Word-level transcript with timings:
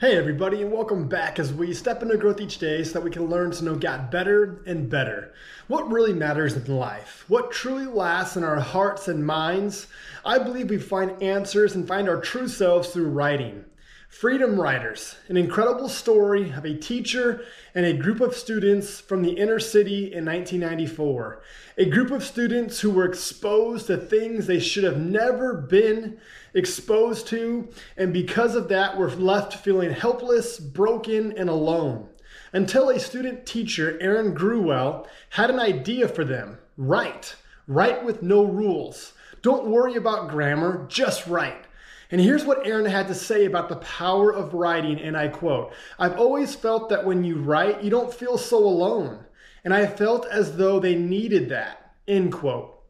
Hey, 0.00 0.16
everybody, 0.16 0.62
and 0.62 0.70
welcome 0.70 1.08
back 1.08 1.40
as 1.40 1.52
we 1.52 1.74
step 1.74 2.02
into 2.02 2.16
growth 2.16 2.40
each 2.40 2.58
day 2.58 2.84
so 2.84 2.92
that 2.92 3.02
we 3.02 3.10
can 3.10 3.26
learn 3.26 3.50
to 3.50 3.64
know 3.64 3.74
God 3.74 4.12
better 4.12 4.62
and 4.64 4.88
better. 4.88 5.34
What 5.66 5.90
really 5.90 6.12
matters 6.12 6.54
in 6.54 6.72
life, 6.72 7.24
what 7.26 7.50
truly 7.50 7.86
lasts 7.86 8.36
in 8.36 8.44
our 8.44 8.60
hearts 8.60 9.08
and 9.08 9.26
minds, 9.26 9.88
I 10.24 10.38
believe 10.38 10.70
we 10.70 10.78
find 10.78 11.20
answers 11.20 11.74
and 11.74 11.88
find 11.88 12.08
our 12.08 12.20
true 12.20 12.46
selves 12.46 12.90
through 12.90 13.08
writing. 13.08 13.64
Freedom 14.08 14.58
Writers, 14.58 15.16
an 15.28 15.36
incredible 15.36 15.88
story 15.88 16.50
of 16.50 16.64
a 16.64 16.74
teacher 16.74 17.44
and 17.74 17.84
a 17.84 17.92
group 17.92 18.22
of 18.22 18.34
students 18.34 18.98
from 18.98 19.22
the 19.22 19.32
inner 19.32 19.60
city 19.60 20.12
in 20.12 20.24
1994. 20.24 21.42
A 21.76 21.84
group 21.84 22.10
of 22.10 22.24
students 22.24 22.80
who 22.80 22.90
were 22.90 23.04
exposed 23.04 23.86
to 23.86 23.98
things 23.98 24.46
they 24.46 24.60
should 24.60 24.82
have 24.82 24.98
never 24.98 25.54
been 25.54 26.18
exposed 26.54 27.28
to, 27.28 27.68
and 27.98 28.12
because 28.12 28.56
of 28.56 28.68
that, 28.68 28.96
were 28.96 29.10
left 29.10 29.62
feeling 29.62 29.92
helpless, 29.92 30.58
broken, 30.58 31.36
and 31.36 31.50
alone. 31.50 32.08
Until 32.54 32.88
a 32.88 32.98
student 32.98 33.44
teacher, 33.44 33.98
Erin 34.00 34.34
Gruwell, 34.34 35.06
had 35.30 35.50
an 35.50 35.60
idea 35.60 36.08
for 36.08 36.24
them 36.24 36.58
write. 36.78 37.36
Write 37.66 38.04
with 38.04 38.22
no 38.22 38.42
rules. 38.42 39.12
Don't 39.42 39.66
worry 39.66 39.96
about 39.96 40.30
grammar, 40.30 40.86
just 40.88 41.26
write. 41.26 41.67
And 42.10 42.20
here's 42.20 42.44
what 42.44 42.66
Erin 42.66 42.86
had 42.86 43.08
to 43.08 43.14
say 43.14 43.44
about 43.44 43.68
the 43.68 43.76
power 43.76 44.32
of 44.32 44.54
writing, 44.54 44.98
and 44.98 45.16
I 45.16 45.28
quote 45.28 45.72
I've 45.98 46.18
always 46.18 46.54
felt 46.54 46.88
that 46.88 47.04
when 47.04 47.22
you 47.22 47.36
write, 47.36 47.82
you 47.82 47.90
don't 47.90 48.12
feel 48.12 48.38
so 48.38 48.58
alone. 48.58 49.24
And 49.64 49.74
I 49.74 49.86
felt 49.86 50.26
as 50.26 50.56
though 50.56 50.80
they 50.80 50.94
needed 50.94 51.50
that. 51.50 51.92
End 52.06 52.32
quote. 52.32 52.80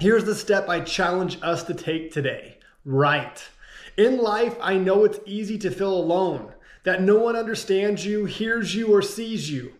Here's 0.00 0.24
the 0.24 0.34
step 0.34 0.68
I 0.68 0.80
challenge 0.80 1.38
us 1.42 1.62
to 1.64 1.74
take 1.74 2.12
today 2.12 2.58
write. 2.86 3.48
In 3.96 4.18
life, 4.18 4.56
I 4.60 4.76
know 4.76 5.04
it's 5.04 5.20
easy 5.24 5.56
to 5.58 5.70
feel 5.70 5.92
alone, 5.92 6.52
that 6.82 7.00
no 7.00 7.18
one 7.18 7.36
understands 7.36 8.04
you, 8.04 8.24
hears 8.24 8.74
you, 8.74 8.88
or 8.88 9.02
sees 9.02 9.50
you. 9.50 9.74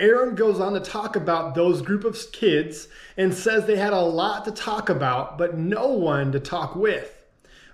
Erin 0.00 0.34
goes 0.34 0.58
on 0.58 0.72
to 0.72 0.80
talk 0.80 1.14
about 1.16 1.54
those 1.54 1.80
group 1.80 2.04
of 2.04 2.18
kids 2.32 2.88
and 3.16 3.32
says 3.32 3.64
they 3.64 3.76
had 3.76 3.92
a 3.92 4.00
lot 4.00 4.44
to 4.46 4.50
talk 4.50 4.88
about, 4.88 5.38
but 5.38 5.56
no 5.56 5.88
one 5.88 6.32
to 6.32 6.40
talk 6.40 6.74
with. 6.74 7.21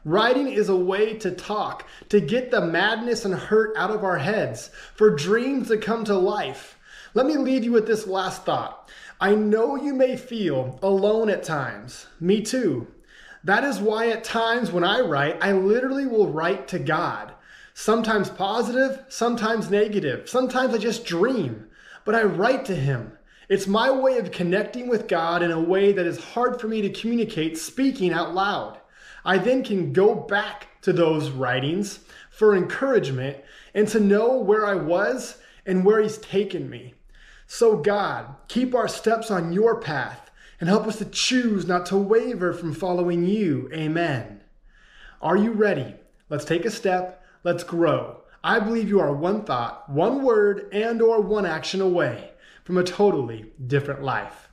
Writing 0.09 0.48
is 0.48 0.70
a 0.70 0.75
way 0.75 1.19
to 1.19 1.31
talk, 1.31 1.87
to 2.09 2.19
get 2.19 2.51
the 2.51 2.62
madness 2.62 3.27
and 3.27 3.34
hurt 3.34 3.77
out 3.77 3.91
of 3.91 4.05
our 4.05 4.17
heads, 4.17 4.70
for 4.95 5.14
dreams 5.14 5.69
to 5.69 5.77
come 5.77 6.03
to 6.05 6.17
life. 6.17 6.78
Let 7.12 7.27
me 7.27 7.37
leave 7.37 7.62
you 7.62 7.73
with 7.73 7.87
this 7.87 8.06
last 8.06 8.47
thought. 8.47 8.89
I 9.20 9.34
know 9.34 9.77
you 9.77 9.92
may 9.92 10.17
feel 10.17 10.79
alone 10.83 11.29
at 11.29 11.42
times. 11.42 12.06
Me 12.20 12.41
too. 12.41 12.86
That 13.45 13.64
is 13.64 13.81
why 13.81 14.09
at 14.09 14.25
times 14.25 14.73
when 14.73 14.83
I 14.83 15.01
write, 15.01 15.36
I 15.42 15.53
literally 15.53 16.06
will 16.06 16.33
write 16.33 16.69
to 16.69 16.79
God. 16.79 17.34
Sometimes 17.75 18.31
positive, 18.31 19.05
sometimes 19.09 19.70
negative. 19.70 20.27
Sometimes 20.27 20.73
I 20.75 20.79
just 20.79 21.05
dream, 21.05 21.67
but 22.06 22.14
I 22.14 22.23
write 22.23 22.64
to 22.64 22.75
Him. 22.75 23.12
It's 23.51 23.67
my 23.67 23.91
way 23.91 24.17
of 24.17 24.33
connecting 24.33 24.89
with 24.89 25.06
God 25.06 25.42
in 25.42 25.51
a 25.51 25.61
way 25.61 25.92
that 25.92 26.06
is 26.06 26.19
hard 26.33 26.59
for 26.59 26.67
me 26.67 26.81
to 26.81 26.89
communicate 26.89 27.59
speaking 27.59 28.14
out 28.14 28.34
loud. 28.34 28.78
I 29.29 29.37
then 29.37 29.62
can 29.62 29.93
go 29.93 30.15
back 30.15 30.69
to 30.81 30.91
those 30.91 31.29
writings 31.29 32.01
for 32.31 32.57
encouragement 32.57 33.37
and 33.75 33.87
to 33.89 34.01
know 34.01 34.39
where 34.39 34.65
I 34.65 34.75
was 34.75 35.37
and 35.67 35.85
where 35.85 36.01
He's 36.01 36.17
taken 36.17 36.70
me. 36.70 36.95
So, 37.47 37.77
God, 37.77 38.35
keep 38.48 38.75
our 38.75 38.89
steps 38.89 39.31
on 39.31 39.53
your 39.53 39.83
path 39.83 40.31
and 40.59 40.70
help 40.70 40.87
us 40.87 40.97
to 40.97 41.05
choose 41.05 41.67
not 41.67 41.85
to 41.87 41.98
waver 41.98 42.55
from 42.55 42.73
following 42.73 43.27
you. 43.27 43.69
Amen. 43.70 44.41
Are 45.20 45.37
you 45.37 45.53
ready? 45.53 45.97
Let's 46.31 46.47
take 46.47 46.65
a 46.65 46.70
step. 46.70 47.23
Let's 47.45 47.65
grow. 47.65 48.23
I 48.42 48.61
believe 48.61 48.89
you 48.89 49.01
are 49.01 49.13
one 49.13 49.45
thought, 49.45 49.91
one 49.91 50.23
word, 50.23 50.70
and 50.73 51.03
or 51.03 51.20
one 51.20 51.45
action 51.45 51.83
away 51.83 52.31
from 52.65 52.79
a 52.79 52.83
totally 52.83 53.53
different 53.67 54.03
life. 54.03 54.48